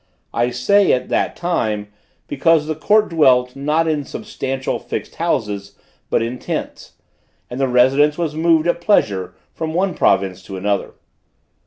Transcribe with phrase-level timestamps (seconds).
[0.33, 1.89] I say at that time,
[2.27, 5.77] because the court dwelt, not in substantial, fixed houses,
[6.09, 6.93] but in tents;
[7.51, 10.93] and the residence was moved at pleasure from one province to another.